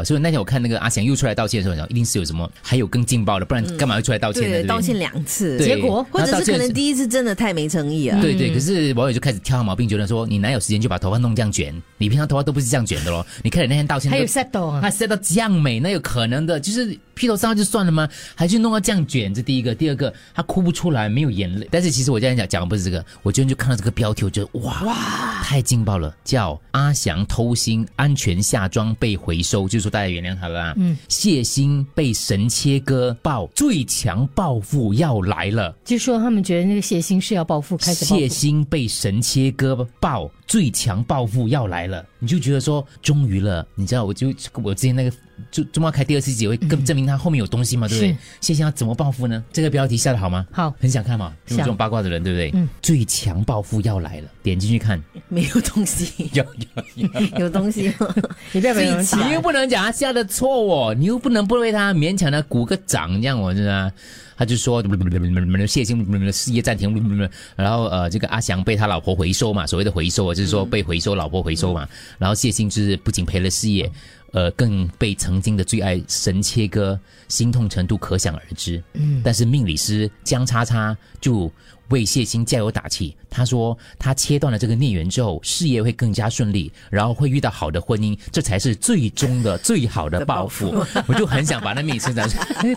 [0.00, 4.48] 啊，所以那天我看那个阿翔又出来道歉的时候，我想一定是有什么还有更劲爆的，不然干嘛要出来道歉呢？
[4.48, 8.20] 对，道歉两次，结果或者是可能第一次真的太没诚意了。
[8.20, 11.74] 对对，可是网友就开始挑他毛病，觉得说你哪有时间就把头发弄这样卷？
[11.98, 13.26] 你平常头发都不是这样卷的咯。
[13.42, 18.08] 你看你那天道歉，还有 set 到啊他 set 到这样美，那有可能的，就是披头散发就算了吗？
[18.34, 21.68] 还去弄到这样卷，这第一个，第二个他哭不出来，没有眼泪。
[21.70, 30.74] 但是其实我今天讲讲的不是这个，我今天就看到这个标题，我觉得哇哇太劲爆了，叫阿翔偷心，安全下装被回收，就是说大家原谅他了啦。
[30.76, 35.74] 嗯，谢欣被神切割爆，最强报复要来了。
[35.84, 44.28] 就说他们觉得那个谢欣是要报复，开始谢欣被神切割爆，最强报复要来了，你就觉得说终于了，你知道，我就
[44.62, 45.12] 我之前那个
[45.50, 48.16] 就周末开第二次集会，更证明他后面有东西嘛，对不对是？
[48.40, 49.42] 谢欣要怎么报复呢？
[49.52, 50.46] 这个标题下的好吗？
[50.52, 52.50] 好很想看嘛，就是这种八卦的人，对不对？
[52.54, 57.40] 嗯，最强报复要来了，点进去看，没有东西， 有有有。
[57.40, 58.14] 有东西吗？
[58.52, 63.92] 你不要被人最你又不能讲他下的错哦，你又不能不为他勉强的鼓个掌，这样我真的。
[64.36, 64.82] 他就说
[65.68, 71.86] 谢欣事业暂停，然后呃，这个阿翔被他老婆回收嘛，所谓的回收啊，就是说被回收，老婆回收嘛。
[72.16, 73.90] 然后谢欣就是不仅赔了事业，
[74.32, 78.82] 呃，更被曾经的最爱神切割，心痛程度可想而知。
[78.94, 81.50] 嗯，但是命理师江叉叉就
[81.90, 83.16] 为谢欣加油打气。
[83.28, 90.84] 他说，他切断了这个孽缘之后，事业会更加顺利，然后会遇到好的婚姻，这才是最终的最好的 报复。
[91.06, 92.28] 我就很想把那命理师长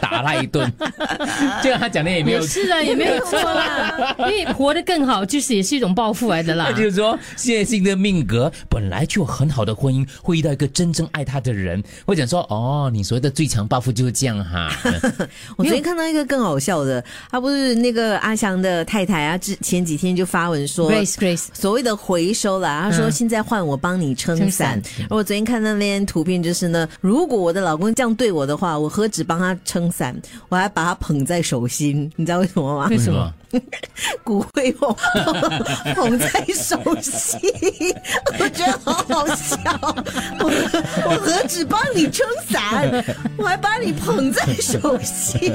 [0.00, 0.70] 打他一顿，
[1.62, 6.70] 这样他讲的也没有也是啊， 也没有错啦，因为活得更好，就是也是一种报复来的啦。
[6.72, 11.82] 就是说，谢欣的命格本来就有很好的婚姻，会遇到一个真正爱他的人。
[12.04, 14.70] 我讲说，哦，你所谓的最强报复就是这样哈。
[15.56, 30.14] 我昨天看到一个更好笑的，他不是那个阿翔的太太啊，之前几天就发文说 Grace Grace，所谓的回收啦，她说嗯现在换我帮你撑伞我昨天看到那篇图片，就是呢，如果我的老公这样对我的话，我何止帮他撑伞，
[30.48, 32.86] 我还把他捧在手心，你知道为什么吗？
[32.88, 33.34] 为什么？
[34.24, 34.92] 骨灰捧
[35.94, 37.40] 捧在手心，
[38.38, 39.56] 我觉得好好笑。
[40.40, 40.50] 我
[41.04, 43.04] 我何止帮你撑伞，
[43.38, 45.52] 我还把你捧在手心。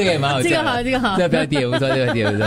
[0.00, 2.46] 这个也蛮好笑的，这个好这个好这个标题也不错，这个标题也不错。